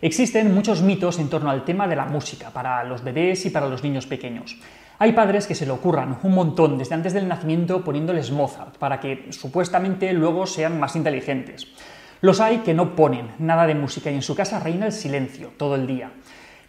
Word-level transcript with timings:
Existen 0.00 0.54
muchos 0.54 0.80
mitos 0.80 1.18
en 1.18 1.28
torno 1.28 1.50
al 1.50 1.64
tema 1.64 1.88
de 1.88 1.96
la 1.96 2.04
música 2.04 2.50
para 2.50 2.84
los 2.84 3.02
bebés 3.02 3.44
y 3.46 3.50
para 3.50 3.68
los 3.68 3.82
niños 3.82 4.06
pequeños. 4.06 4.56
Hay 5.00 5.10
padres 5.10 5.48
que 5.48 5.56
se 5.56 5.66
le 5.66 5.72
ocurran 5.72 6.20
un 6.22 6.34
montón 6.36 6.78
desde 6.78 6.94
antes 6.94 7.14
del 7.14 7.26
nacimiento 7.26 7.82
poniéndoles 7.82 8.30
Mozart 8.30 8.76
para 8.76 9.00
que 9.00 9.26
supuestamente 9.30 10.12
luego 10.12 10.46
sean 10.46 10.78
más 10.78 10.94
inteligentes. 10.94 11.66
Los 12.20 12.40
hay 12.40 12.58
que 12.58 12.74
no 12.74 12.94
ponen 12.94 13.32
nada 13.40 13.66
de 13.66 13.74
música 13.74 14.08
y 14.12 14.14
en 14.14 14.22
su 14.22 14.36
casa 14.36 14.60
reina 14.60 14.86
el 14.86 14.92
silencio 14.92 15.50
todo 15.56 15.74
el 15.74 15.88
día. 15.88 16.12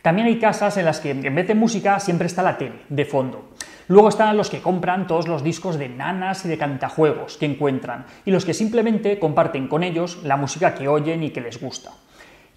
También 0.02 0.26
hay 0.26 0.40
casas 0.40 0.78
en 0.78 0.86
las 0.86 1.00
que 1.00 1.12
en 1.12 1.36
vez 1.36 1.48
de 1.48 1.54
música 1.54 2.00
siempre 2.00 2.26
está 2.26 2.42
la 2.42 2.58
tele 2.58 2.82
de 2.90 3.06
fondo. 3.06 3.52
Luego 3.90 4.10
están 4.10 4.38
los 4.38 4.50
que 4.50 4.62
compran 4.62 5.06
todos 5.06 5.28
los 5.28 5.44
discos 5.44 5.78
de 5.78 5.88
nanas 5.88 6.46
y 6.46 6.50
de 6.50 6.58
cantajuegos 6.58 7.38
que 7.38 7.46
encuentran 7.46 8.08
y 8.26 8.32
los 8.32 8.44
que 8.44 8.56
simplemente 8.56 9.20
comparten 9.20 9.68
con 9.68 9.84
ellos 9.84 10.18
la 10.24 10.36
música 10.36 10.74
que 10.74 10.88
oyen 10.88 11.22
y 11.22 11.30
que 11.30 11.42
les 11.42 11.62
gusta. 11.62 11.92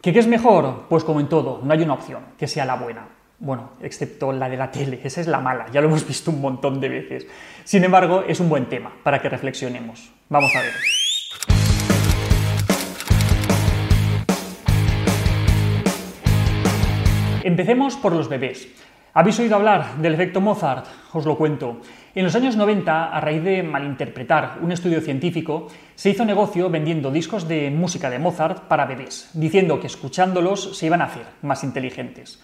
¿Qué, 0.02 0.10
es 0.10 0.26
mejor? 0.26 0.86
Pues 0.88 1.04
como 1.04 1.20
en 1.20 1.28
todo, 1.28 1.60
no 1.62 1.72
hay 1.72 1.80
una 1.82 1.94
opción 1.94 2.24
que 2.36 2.48
sea 2.48 2.64
la 2.64 2.74
buena. 2.74 3.06
Bueno, 3.38 3.70
excepto 3.80 4.32
la 4.32 4.48
de 4.48 4.56
la 4.56 4.68
tele, 4.72 5.00
esa 5.04 5.20
es 5.20 5.28
la 5.28 5.38
mala, 5.38 5.66
ya 5.70 5.80
lo 5.80 5.86
hemos 5.86 6.04
visto 6.04 6.32
un 6.32 6.40
montón 6.40 6.80
de 6.80 6.88
veces. 6.88 7.26
Sin 7.62 7.84
embargo, 7.84 8.24
es 8.26 8.40
un 8.40 8.48
buen 8.48 8.66
tema 8.66 8.92
para 9.04 9.22
que 9.22 9.28
reflexionemos. 9.28 10.12
Vamos 10.28 10.50
a 10.56 10.60
ver. 10.60 10.72
Empecemos 17.44 17.94
por 17.94 18.12
los 18.12 18.28
bebés. 18.28 18.66
¿Habéis 19.14 19.38
oído 19.40 19.56
hablar 19.56 19.96
del 19.98 20.14
efecto 20.14 20.40
Mozart? 20.40 20.86
Os 21.12 21.26
lo 21.26 21.36
cuento. 21.36 21.82
En 22.14 22.24
los 22.24 22.34
años 22.34 22.56
90, 22.56 23.12
a 23.14 23.20
raíz 23.20 23.44
de 23.44 23.62
malinterpretar 23.62 24.56
un 24.62 24.72
estudio 24.72 25.02
científico, 25.02 25.68
se 25.94 26.08
hizo 26.08 26.24
negocio 26.24 26.70
vendiendo 26.70 27.10
discos 27.10 27.46
de 27.46 27.70
música 27.70 28.08
de 28.08 28.18
Mozart 28.18 28.68
para 28.68 28.86
bebés, 28.86 29.28
diciendo 29.34 29.78
que 29.80 29.86
escuchándolos 29.86 30.78
se 30.78 30.86
iban 30.86 31.02
a 31.02 31.12
hacer 31.12 31.26
más 31.42 31.62
inteligentes. 31.62 32.40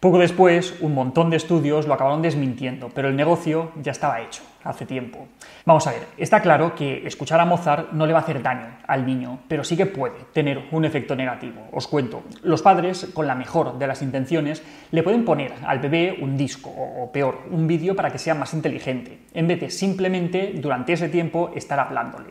Poco 0.00 0.18
después, 0.18 0.76
un 0.80 0.94
montón 0.94 1.28
de 1.28 1.36
estudios 1.36 1.86
lo 1.86 1.92
acabaron 1.92 2.22
desmintiendo, 2.22 2.88
pero 2.88 3.08
el 3.08 3.16
negocio 3.16 3.70
ya 3.82 3.92
estaba 3.92 4.22
hecho 4.22 4.40
hace 4.64 4.86
tiempo. 4.86 5.28
Vamos 5.66 5.86
a 5.86 5.90
ver, 5.90 6.06
está 6.16 6.40
claro 6.40 6.74
que 6.74 7.06
escuchar 7.06 7.38
a 7.38 7.44
Mozart 7.44 7.92
no 7.92 8.06
le 8.06 8.14
va 8.14 8.20
a 8.20 8.22
hacer 8.22 8.42
daño 8.42 8.78
al 8.86 9.04
niño, 9.04 9.40
pero 9.46 9.62
sí 9.62 9.76
que 9.76 9.84
puede 9.84 10.14
tener 10.32 10.68
un 10.70 10.86
efecto 10.86 11.14
negativo. 11.14 11.68
Os 11.70 11.86
cuento, 11.86 12.22
los 12.42 12.62
padres, 12.62 13.10
con 13.12 13.26
la 13.26 13.34
mejor 13.34 13.78
de 13.78 13.86
las 13.86 14.00
intenciones, 14.00 14.62
le 14.90 15.02
pueden 15.02 15.26
poner 15.26 15.52
al 15.66 15.80
bebé 15.80 16.16
un 16.22 16.34
disco, 16.34 16.70
o 16.70 17.12
peor, 17.12 17.40
un 17.50 17.66
vídeo 17.66 17.94
para 17.94 18.10
que 18.10 18.16
sea 18.16 18.34
más 18.34 18.54
inteligente, 18.54 19.26
en 19.34 19.48
vez 19.48 19.60
de 19.60 19.68
simplemente 19.68 20.54
durante 20.54 20.94
ese 20.94 21.10
tiempo 21.10 21.50
estar 21.54 21.78
hablándole 21.78 22.30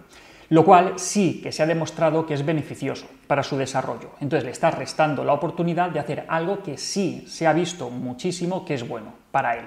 lo 0.49 0.65
cual 0.65 0.93
sí 0.97 1.39
que 1.41 1.51
se 1.51 1.63
ha 1.63 1.67
demostrado 1.67 2.25
que 2.25 2.33
es 2.33 2.45
beneficioso 2.45 3.07
para 3.27 3.43
su 3.43 3.57
desarrollo. 3.57 4.11
Entonces 4.19 4.45
le 4.45 4.51
está 4.51 4.71
restando 4.71 5.23
la 5.23 5.33
oportunidad 5.33 5.89
de 5.91 5.99
hacer 5.99 6.25
algo 6.27 6.63
que 6.63 6.77
sí 6.77 7.23
se 7.27 7.47
ha 7.47 7.53
visto 7.53 7.89
muchísimo 7.89 8.65
que 8.65 8.73
es 8.73 8.87
bueno 8.87 9.13
para 9.31 9.55
él. 9.55 9.65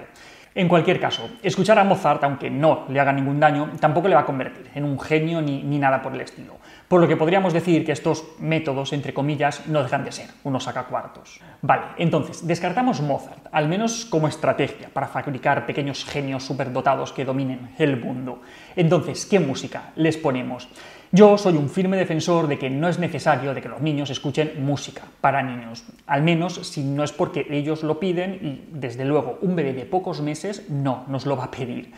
En 0.55 0.67
cualquier 0.67 0.99
caso, 0.99 1.31
escuchar 1.41 1.79
a 1.79 1.83
Mozart, 1.83 2.23
aunque 2.23 2.51
no 2.51 2.85
le 2.89 2.99
haga 2.99 3.11
ningún 3.11 3.39
daño, 3.39 3.71
tampoco 3.79 4.07
le 4.07 4.13
va 4.13 4.21
a 4.21 4.25
convertir 4.25 4.69
en 4.75 4.83
un 4.83 4.99
genio 4.99 5.41
ni, 5.41 5.63
nada 5.79 5.99
por 5.99 6.13
el 6.13 6.21
estilo. 6.21 6.57
Por 6.87 7.01
lo 7.01 7.07
que 7.07 7.17
podríamos 7.17 7.53
decir 7.53 7.85
que 7.85 7.91
estos 7.91 8.23
métodos, 8.39 8.93
entre 8.93 9.13
comillas, 9.13 9.67
no 9.67 9.81
dejan 9.81 10.03
de 10.03 10.11
ser 10.11 10.29
unos 10.43 10.65
sacacuartos. 10.65 11.39
Vale, 11.61 11.83
entonces, 11.97 12.45
descartamos 12.45 13.01
Mozart, 13.01 13.47
al 13.51 13.67
menos 13.67 14.05
como 14.05 14.27
estrategia 14.27 14.89
para 14.93 15.07
fabricar 15.07 15.65
pequeños 15.65 16.05
genios 16.05 16.43
superdotados 16.43 17.11
que 17.11 17.25
dominen 17.25 17.71
el 17.77 17.99
mundo. 17.99 18.41
Entonces, 18.75 19.25
¿qué 19.25 19.39
música 19.39 19.91
les 19.95 20.17
ponemos? 20.17 20.69
Yo 21.11 21.37
soy 21.37 21.57
un 21.57 21.69
firme 21.69 21.95
defensor 21.95 22.47
de 22.47 22.57
que 22.57 22.71
no 22.71 22.89
es 22.89 22.97
necesario 22.97 23.53
de 23.53 23.61
que 23.61 23.69
los 23.69 23.81
niños 23.81 24.09
escuchen 24.09 24.65
música 24.65 25.03
para 25.21 25.43
niños, 25.43 25.83
al 26.07 26.23
menos 26.23 26.55
si 26.67 26.83
no 26.83 27.03
es 27.03 27.11
porque 27.11 27.45
ellos 27.51 27.83
lo 27.83 27.99
piden 27.99 28.33
y 28.41 28.63
desde 28.71 29.05
luego 29.05 29.37
un 29.41 29.55
bebé 29.55 29.73
de 29.73 29.85
pocos 29.85 30.21
meses 30.21 30.69
no 30.69 31.05
nos 31.07 31.27
lo 31.27 31.37
va 31.37 31.45
a 31.45 31.51
pedir. 31.51 31.91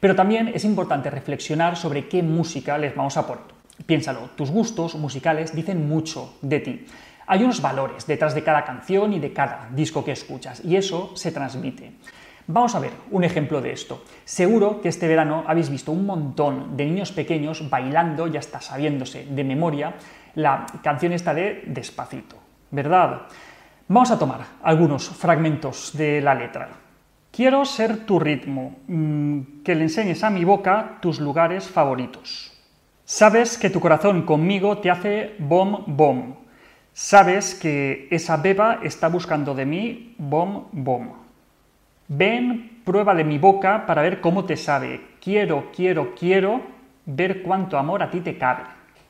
Pero 0.00 0.14
también 0.14 0.48
es 0.54 0.64
importante 0.64 1.08
reflexionar 1.08 1.76
sobre 1.76 2.08
qué 2.08 2.22
música 2.22 2.76
les 2.76 2.94
vamos 2.94 3.16
a 3.16 3.26
poner. 3.26 3.57
Piénsalo, 3.86 4.30
tus 4.36 4.50
gustos 4.50 4.94
musicales 4.96 5.54
dicen 5.54 5.88
mucho 5.88 6.36
de 6.42 6.60
ti. 6.60 6.86
Hay 7.26 7.44
unos 7.44 7.60
valores 7.60 8.06
detrás 8.06 8.34
de 8.34 8.42
cada 8.42 8.64
canción 8.64 9.12
y 9.12 9.20
de 9.20 9.32
cada 9.32 9.68
disco 9.72 10.04
que 10.04 10.12
escuchas 10.12 10.64
y 10.64 10.76
eso 10.76 11.12
se 11.14 11.30
transmite. 11.30 11.92
Vamos 12.46 12.74
a 12.74 12.80
ver 12.80 12.92
un 13.10 13.24
ejemplo 13.24 13.60
de 13.60 13.72
esto. 13.72 14.02
Seguro 14.24 14.80
que 14.80 14.88
este 14.88 15.06
verano 15.06 15.44
habéis 15.46 15.68
visto 15.68 15.92
un 15.92 16.06
montón 16.06 16.78
de 16.78 16.86
niños 16.86 17.12
pequeños 17.12 17.68
bailando 17.68 18.26
y 18.26 18.38
hasta 18.38 18.62
sabiéndose 18.62 19.26
de 19.26 19.44
memoria 19.44 19.94
la 20.34 20.64
canción 20.82 21.12
esta 21.12 21.34
de 21.34 21.64
Despacito, 21.66 22.36
¿verdad? 22.70 23.26
Vamos 23.86 24.10
a 24.10 24.18
tomar 24.18 24.40
algunos 24.62 25.10
fragmentos 25.10 25.92
de 25.94 26.22
la 26.22 26.34
letra. 26.34 26.70
Quiero 27.30 27.64
ser 27.66 28.06
tu 28.06 28.18
ritmo, 28.18 28.78
mm, 28.86 29.62
que 29.62 29.74
le 29.74 29.82
enseñes 29.82 30.24
a 30.24 30.30
mi 30.30 30.44
boca 30.44 30.98
tus 31.02 31.20
lugares 31.20 31.68
favoritos. 31.68 32.57
Sabes 33.10 33.56
que 33.56 33.70
tu 33.70 33.80
corazón 33.80 34.26
conmigo 34.26 34.76
te 34.78 34.90
hace 34.90 35.34
bom 35.38 35.82
bom. 35.86 36.34
Sabes 36.92 37.54
que 37.54 38.06
esa 38.10 38.36
beba 38.36 38.80
está 38.82 39.08
buscando 39.08 39.54
de 39.54 39.64
mí 39.64 40.14
bom 40.18 40.66
bom. 40.72 41.14
Ven, 42.08 42.82
prueba 42.84 43.14
de 43.14 43.24
mi 43.24 43.38
boca 43.38 43.86
para 43.86 44.02
ver 44.02 44.20
cómo 44.20 44.44
te 44.44 44.58
sabe. 44.58 45.00
Quiero, 45.22 45.70
quiero, 45.74 46.14
quiero 46.14 46.60
ver 47.06 47.40
cuánto 47.40 47.78
amor 47.78 48.02
a 48.02 48.10
ti 48.10 48.20
te 48.20 48.36
cabe. 48.36 48.64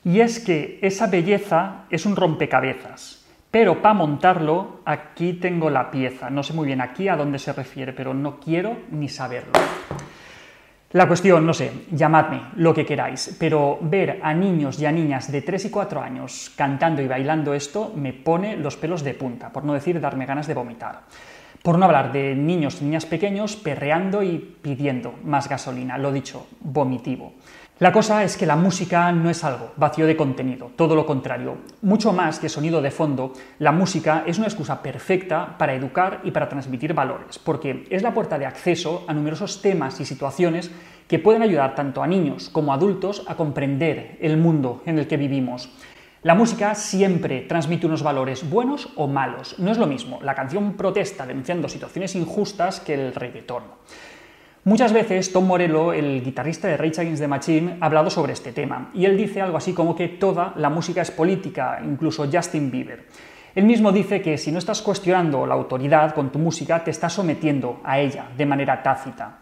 Y 0.05 0.21
es 0.21 0.39
que 0.39 0.79
esa 0.81 1.07
belleza 1.07 1.83
es 1.89 2.05
un 2.05 2.15
rompecabezas. 2.15 3.25
Pero 3.51 3.81
para 3.81 3.95
montarlo, 3.95 4.79
aquí 4.85 5.33
tengo 5.33 5.69
la 5.69 5.91
pieza. 5.91 6.29
No 6.29 6.41
sé 6.41 6.53
muy 6.53 6.67
bien 6.67 6.79
aquí 6.79 7.09
a 7.09 7.17
dónde 7.17 7.37
se 7.37 7.51
refiere, 7.51 7.91
pero 7.91 8.13
no 8.13 8.39
quiero 8.39 8.77
ni 8.91 9.09
saberlo. 9.09 9.51
La 10.91 11.07
cuestión, 11.07 11.45
no 11.45 11.53
sé, 11.53 11.85
llamadme 11.91 12.41
lo 12.55 12.73
que 12.73 12.83
queráis, 12.83 13.35
pero 13.39 13.77
ver 13.79 14.19
a 14.23 14.33
niños 14.33 14.79
y 14.79 14.87
a 14.87 14.91
niñas 14.91 15.31
de 15.31 15.43
3 15.43 15.65
y 15.65 15.69
4 15.69 16.01
años 16.01 16.51
cantando 16.55 16.99
y 17.03 17.07
bailando 17.07 17.53
esto 17.53 17.93
me 17.95 18.11
pone 18.11 18.57
los 18.57 18.75
pelos 18.75 19.03
de 19.03 19.13
punta, 19.13 19.51
por 19.51 19.63
no 19.63 19.75
decir 19.75 20.01
darme 20.01 20.25
ganas 20.25 20.47
de 20.47 20.55
vomitar. 20.55 21.01
Por 21.61 21.77
no 21.77 21.85
hablar 21.85 22.11
de 22.11 22.33
niños 22.33 22.81
y 22.81 22.85
niñas 22.85 23.05
pequeños 23.05 23.55
perreando 23.55 24.23
y 24.23 24.39
pidiendo 24.39 25.13
más 25.23 25.47
gasolina, 25.47 25.95
lo 25.99 26.11
dicho, 26.11 26.47
vomitivo. 26.59 27.33
La 27.79 27.93
cosa 27.93 28.25
es 28.25 28.35
que 28.35 28.45
la 28.45 28.57
música 28.57 29.09
no 29.13 29.29
es 29.29 29.41
algo 29.45 29.71
vacío 29.77 30.05
de 30.05 30.17
contenido, 30.17 30.69
todo 30.75 30.95
lo 30.95 31.05
contrario. 31.05 31.59
Mucho 31.81 32.11
más 32.11 32.37
que 32.37 32.49
sonido 32.49 32.81
de 32.81 32.91
fondo, 32.91 33.31
la 33.57 33.71
música 33.71 34.23
es 34.27 34.37
una 34.37 34.47
excusa 34.47 34.81
perfecta 34.81 35.57
para 35.57 35.73
educar 35.73 36.19
y 36.25 36.31
para 36.31 36.49
transmitir 36.49 36.93
valores, 36.93 37.39
porque 37.39 37.87
es 37.89 38.03
la 38.03 38.13
puerta 38.13 38.37
de 38.37 38.45
acceso 38.45 39.05
a 39.07 39.13
numerosos 39.13 39.61
temas 39.61 39.97
y 40.01 40.05
situaciones 40.05 40.69
que 41.07 41.19
pueden 41.19 41.41
ayudar 41.41 41.73
tanto 41.73 42.03
a 42.03 42.07
niños 42.07 42.49
como 42.49 42.73
a 42.73 42.75
adultos 42.75 43.23
a 43.29 43.35
comprender 43.35 44.17
el 44.19 44.35
mundo 44.35 44.83
en 44.85 44.99
el 44.99 45.07
que 45.07 45.15
vivimos. 45.15 45.69
La 46.21 46.35
música 46.35 46.75
siempre 46.75 47.43
transmite 47.43 47.87
unos 47.87 48.03
valores 48.03 48.49
buenos 48.49 48.89
o 48.97 49.07
malos. 49.07 49.57
No 49.57 49.71
es 49.71 49.77
lo 49.77 49.87
mismo 49.87 50.19
la 50.21 50.35
canción 50.35 50.73
protesta 50.73 51.25
denunciando 51.25 51.69
situaciones 51.69 52.13
injustas 52.13 52.81
que 52.81 52.95
el 52.95 53.15
reggaetón. 53.15 53.63
Muchas 54.69 54.93
veces 54.93 55.33
Tom 55.33 55.47
Morello, 55.47 55.93
el 55.93 56.23
guitarrista 56.23 56.67
de 56.67 56.77
Rage 56.77 57.01
Against 57.01 57.23
the 57.23 57.27
Machine, 57.27 57.77
ha 57.81 57.87
hablado 57.87 58.11
sobre 58.11 58.33
este 58.33 58.51
tema, 58.51 58.91
y 58.93 59.05
él 59.05 59.17
dice 59.17 59.41
algo 59.41 59.57
así 59.57 59.73
como 59.73 59.95
que 59.95 60.07
toda 60.07 60.53
la 60.57 60.69
música 60.69 61.01
es 61.01 61.09
política, 61.09 61.81
incluso 61.83 62.29
Justin 62.31 62.69
Bieber. 62.69 63.07
Él 63.55 63.65
mismo 63.65 63.91
dice 63.91 64.21
que 64.21 64.37
si 64.37 64.51
no 64.51 64.59
estás 64.59 64.83
cuestionando 64.83 65.47
la 65.47 65.55
autoridad 65.55 66.13
con 66.13 66.31
tu 66.31 66.37
música, 66.37 66.83
te 66.83 66.91
estás 66.91 67.13
sometiendo 67.13 67.81
a 67.83 67.99
ella 67.99 68.27
de 68.37 68.45
manera 68.45 68.83
tácita. 68.83 69.39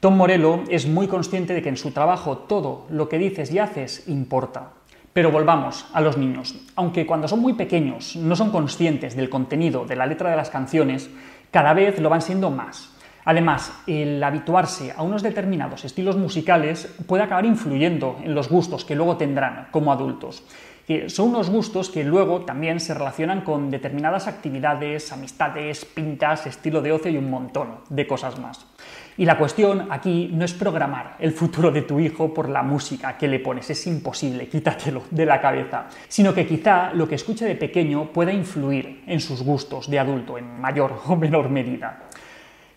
Tom 0.00 0.16
Morello 0.16 0.60
es 0.70 0.86
muy 0.86 1.08
consciente 1.08 1.52
de 1.52 1.60
que 1.60 1.68
en 1.68 1.76
su 1.76 1.90
trabajo 1.90 2.38
todo 2.38 2.86
lo 2.88 3.06
que 3.06 3.18
dices 3.18 3.52
y 3.52 3.58
haces 3.58 4.08
importa. 4.08 4.70
Pero 5.12 5.30
volvamos 5.30 5.84
a 5.92 6.00
los 6.00 6.16
niños. 6.16 6.54
Aunque 6.74 7.04
cuando 7.04 7.28
son 7.28 7.40
muy 7.40 7.52
pequeños 7.52 8.16
no 8.16 8.34
son 8.34 8.50
conscientes 8.50 9.14
del 9.14 9.28
contenido 9.28 9.84
de 9.84 9.96
la 9.96 10.06
letra 10.06 10.30
de 10.30 10.36
las 10.36 10.48
canciones, 10.48 11.10
cada 11.50 11.74
vez 11.74 12.00
lo 12.00 12.08
van 12.08 12.22
siendo 12.22 12.48
más. 12.48 12.96
Además, 13.24 13.72
el 13.86 14.22
habituarse 14.22 14.92
a 14.96 15.02
unos 15.02 15.22
determinados 15.22 15.84
estilos 15.84 16.16
musicales 16.16 16.86
puede 17.06 17.22
acabar 17.22 17.44
influyendo 17.44 18.18
en 18.22 18.34
los 18.34 18.48
gustos 18.48 18.84
que 18.84 18.94
luego 18.94 19.16
tendrán 19.16 19.68
como 19.70 19.92
adultos. 19.92 20.42
Que 20.86 21.08
son 21.08 21.28
unos 21.28 21.50
gustos 21.50 21.90
que 21.90 22.02
luego 22.02 22.40
también 22.40 22.80
se 22.80 22.94
relacionan 22.94 23.42
con 23.42 23.70
determinadas 23.70 24.26
actividades, 24.26 25.12
amistades, 25.12 25.84
pintas, 25.84 26.46
estilo 26.46 26.82
de 26.82 26.92
ocio 26.92 27.10
y 27.10 27.16
un 27.16 27.30
montón 27.30 27.76
de 27.90 28.06
cosas 28.06 28.38
más. 28.40 28.66
Y 29.16 29.26
la 29.26 29.36
cuestión 29.36 29.88
aquí 29.90 30.30
no 30.32 30.44
es 30.44 30.54
programar 30.54 31.16
el 31.18 31.32
futuro 31.32 31.70
de 31.70 31.82
tu 31.82 32.00
hijo 32.00 32.32
por 32.32 32.48
la 32.48 32.62
música 32.62 33.18
que 33.18 33.28
le 33.28 33.38
pones, 33.38 33.68
es 33.68 33.86
imposible, 33.86 34.48
quítatelo 34.48 35.02
de 35.10 35.26
la 35.26 35.40
cabeza, 35.40 35.88
sino 36.08 36.32
que 36.32 36.46
quizá 36.46 36.92
lo 36.94 37.06
que 37.06 37.16
escuche 37.16 37.44
de 37.44 37.54
pequeño 37.54 38.12
pueda 38.12 38.32
influir 38.32 39.04
en 39.06 39.20
sus 39.20 39.42
gustos 39.42 39.90
de 39.90 39.98
adulto 39.98 40.38
en 40.38 40.60
mayor 40.60 41.02
o 41.06 41.16
menor 41.16 41.50
medida. 41.50 42.08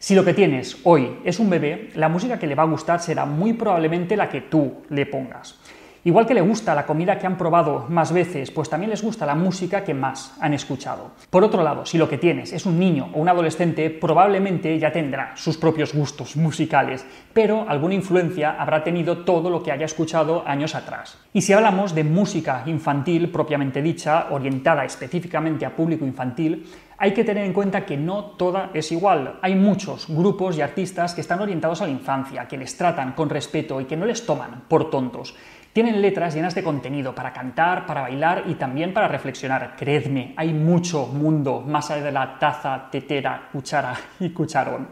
Si 0.03 0.15
lo 0.15 0.25
que 0.25 0.33
tienes 0.33 0.81
hoy 0.83 1.17
es 1.23 1.39
un 1.39 1.49
bebé, 1.49 1.89
la 1.95 2.09
música 2.09 2.37
que 2.37 2.45
le 2.45 2.55
va 2.55 2.63
a 2.63 2.65
gustar 2.65 2.99
será 2.99 3.25
muy 3.25 3.53
probablemente 3.53 4.17
la 4.17 4.27
que 4.27 4.41
tú 4.41 4.83
le 4.89 5.05
pongas. 5.05 5.57
Igual 6.05 6.25
que 6.25 6.33
le 6.33 6.41
gusta 6.41 6.75
la 6.75 6.85
comida 6.85 7.17
que 7.17 7.25
han 7.25 7.37
probado 7.37 7.85
más 7.87 8.11
veces, 8.11 8.51
pues 8.51 8.69
también 8.69 8.89
les 8.89 9.01
gusta 9.01 9.25
la 9.25 9.35
música 9.35 9.85
que 9.85 9.93
más 9.93 10.35
han 10.41 10.53
escuchado. 10.53 11.11
Por 11.29 11.45
otro 11.45 11.63
lado, 11.63 11.85
si 11.85 11.97
lo 11.97 12.09
que 12.09 12.17
tienes 12.17 12.51
es 12.51 12.65
un 12.65 12.77
niño 12.77 13.09
o 13.13 13.21
un 13.21 13.29
adolescente, 13.29 13.89
probablemente 13.89 14.77
ya 14.77 14.91
tendrá 14.91 15.31
sus 15.37 15.55
propios 15.55 15.93
gustos 15.93 16.35
musicales, 16.35 17.05
pero 17.31 17.65
alguna 17.69 17.93
influencia 17.93 18.51
habrá 18.59 18.83
tenido 18.83 19.19
todo 19.19 19.49
lo 19.49 19.63
que 19.63 19.71
haya 19.71 19.85
escuchado 19.85 20.43
años 20.45 20.75
atrás. 20.75 21.17
Y 21.31 21.41
si 21.41 21.53
hablamos 21.53 21.95
de 21.95 22.03
música 22.03 22.63
infantil 22.65 23.31
propiamente 23.31 23.81
dicha, 23.81 24.27
orientada 24.31 24.83
específicamente 24.83 25.65
a 25.65 25.73
público 25.73 26.05
infantil, 26.05 26.65
hay 26.97 27.13
que 27.13 27.23
tener 27.23 27.45
en 27.45 27.53
cuenta 27.53 27.85
que 27.85 27.97
no 27.97 28.23
toda 28.37 28.71
es 28.73 28.91
igual. 28.91 29.39
Hay 29.41 29.55
muchos 29.55 30.07
grupos 30.09 30.57
y 30.57 30.61
artistas 30.61 31.13
que 31.13 31.21
están 31.21 31.39
orientados 31.39 31.81
a 31.81 31.85
la 31.85 31.91
infancia, 31.91 32.47
que 32.47 32.57
les 32.57 32.77
tratan 32.77 33.13
con 33.13 33.29
respeto 33.29 33.79
y 33.79 33.85
que 33.85 33.97
no 33.97 34.05
les 34.05 34.25
toman 34.25 34.63
por 34.67 34.89
tontos. 34.89 35.35
Tienen 35.73 36.03
letras 36.03 36.35
llenas 36.35 36.53
de 36.53 36.61
contenido 36.61 37.15
para 37.15 37.33
cantar, 37.33 37.87
para 37.87 38.01
bailar 38.01 38.43
y 38.45 38.53
también 38.53 38.93
para 38.93 39.07
reflexionar. 39.07 39.75
Creedme, 39.75 40.35
hay 40.37 40.53
mucho 40.53 41.07
mundo 41.07 41.61
más 41.61 41.89
allá 41.89 42.03
de 42.03 42.11
la 42.11 42.37
taza, 42.37 42.89
tetera, 42.91 43.49
cuchara 43.51 43.95
y 44.19 44.29
cucharón. 44.29 44.89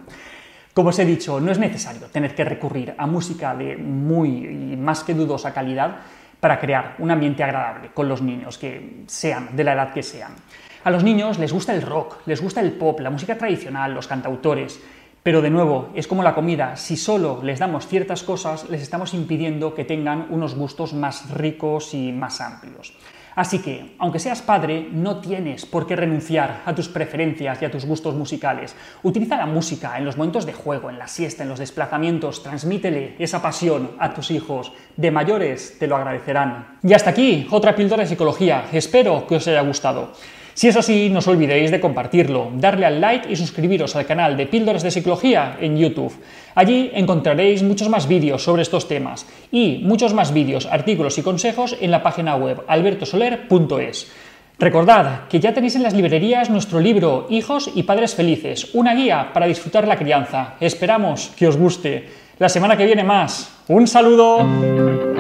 Como 0.74 0.90
os 0.90 0.98
he 0.98 1.06
dicho, 1.06 1.40
no 1.40 1.52
es 1.52 1.60
necesario 1.60 2.08
tener 2.08 2.34
que 2.34 2.44
recurrir 2.44 2.96
a 2.98 3.06
música 3.06 3.54
de 3.54 3.78
muy 3.78 4.74
y 4.74 4.76
más 4.76 5.04
que 5.04 5.14
dudosa 5.14 5.54
calidad 5.54 5.98
para 6.40 6.60
crear 6.60 6.96
un 6.98 7.12
ambiente 7.12 7.44
agradable 7.44 7.90
con 7.94 8.10
los 8.10 8.24
niños, 8.24 8.58
que 8.58 9.04
sean 9.06 9.56
de 9.56 9.64
la 9.64 9.74
edad 9.74 9.94
que 9.94 10.02
sean. 10.02 10.32
A 10.84 10.90
los 10.90 11.04
niños 11.04 11.38
les 11.38 11.54
gusta 11.54 11.76
el 11.76 11.84
rock, 11.84 12.26
les 12.26 12.42
gusta 12.42 12.60
el 12.60 12.72
pop, 12.72 13.00
la 13.02 13.12
música 13.12 13.38
tradicional, 13.38 13.94
los 13.94 14.08
cantautores. 14.08 14.82
Pero 15.24 15.44
de 15.44 15.52
nuevo, 15.52 15.90
es 15.94 16.08
como 16.08 16.24
la 16.24 16.34
comida, 16.34 16.76
si 16.78 16.98
solo 16.98 17.42
les 17.44 17.60
damos 17.60 17.86
ciertas 17.86 18.24
cosas, 18.24 18.68
les 18.70 18.82
estamos 18.82 19.14
impidiendo 19.14 19.76
que 19.76 19.86
tengan 19.86 20.26
unos 20.32 20.56
gustos 20.56 20.94
más 20.94 21.30
ricos 21.30 21.94
y 21.94 22.12
más 22.12 22.42
amplios. 22.42 22.94
Así 23.36 23.60
que, 23.60 23.96
aunque 24.00 24.20
seas 24.20 24.42
padre, 24.42 24.90
no 24.92 25.22
tienes 25.22 25.66
por 25.66 25.86
qué 25.86 25.96
renunciar 25.96 26.64
a 26.66 26.74
tus 26.74 26.90
preferencias 26.90 27.62
y 27.62 27.66
a 27.66 27.72
tus 27.72 27.86
gustos 27.86 28.16
musicales. 28.16 28.76
Utiliza 29.04 29.38
la 29.38 29.46
música 29.46 29.98
en 29.98 30.06
los 30.06 30.18
momentos 30.18 30.46
de 30.46 30.54
juego, 30.54 30.90
en 30.90 30.98
la 30.98 31.08
siesta, 31.08 31.44
en 31.44 31.50
los 31.50 31.60
desplazamientos, 31.60 32.42
transmítele 32.42 33.16
esa 33.20 33.42
pasión 33.42 33.92
a 34.00 34.14
tus 34.14 34.32
hijos. 34.32 34.74
De 34.98 35.12
mayores 35.12 35.78
te 35.80 35.88
lo 35.88 35.96
agradecerán. 35.96 36.80
Y 36.84 36.94
hasta 36.94 37.12
aquí, 37.12 37.48
otra 37.52 37.76
píldora 37.76 38.04
de 38.04 38.10
psicología. 38.10 38.66
Espero 38.74 39.28
que 39.28 39.36
os 39.36 39.48
haya 39.48 39.62
gustado. 39.62 40.14
Si 40.62 40.68
es 40.68 40.78
así, 40.78 41.10
no 41.10 41.26
os 41.26 41.28
olvidéis 41.28 41.72
de 41.72 41.82
compartirlo, 41.82 42.52
darle 42.54 42.86
al 42.86 43.02
like 43.02 43.26
y 43.26 43.36
suscribiros 43.36 43.96
al 43.96 44.06
canal 44.06 44.38
de 44.38 44.46
Píldoras 44.46 44.84
de 44.84 44.92
Psicología 44.92 45.58
en 45.60 45.76
YouTube. 45.76 46.14
Allí 46.54 46.92
encontraréis 46.94 47.64
muchos 47.64 47.90
más 47.90 48.08
vídeos 48.08 48.44
sobre 48.44 48.62
estos 48.62 48.88
temas 48.88 49.26
y 49.52 49.82
muchos 49.82 50.14
más 50.14 50.32
vídeos, 50.32 50.68
artículos 50.68 51.18
y 51.18 51.24
consejos 51.24 51.76
en 51.82 51.90
la 51.90 52.04
página 52.04 52.36
web 52.36 52.62
albertosoler.es. 52.68 54.12
Recordad 54.60 55.28
que 55.30 55.40
ya 55.40 55.52
tenéis 55.52 55.78
en 55.78 55.82
las 55.82 55.96
librerías 55.96 56.52
nuestro 56.52 56.80
libro 56.80 57.26
Hijos 57.32 57.72
y 57.74 57.82
Padres 57.82 58.14
Felices, 58.14 58.70
una 58.76 58.94
guía 58.94 59.32
para 59.34 59.48
disfrutar 59.48 59.88
la 59.88 59.98
crianza. 59.98 60.58
Esperamos 60.60 61.32
que 61.36 61.48
os 61.48 61.58
guste. 61.58 62.08
La 62.38 62.50
semana 62.50 62.78
que 62.78 62.86
viene 62.86 63.04
más. 63.04 63.52
Un 63.68 63.88
saludo. 63.88 65.11